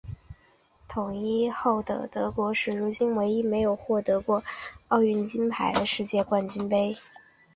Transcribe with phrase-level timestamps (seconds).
[0.87, 4.43] 统一后的德国是如今唯一没有获得过
[4.87, 6.67] 奥运会金牌的世界杯冠军。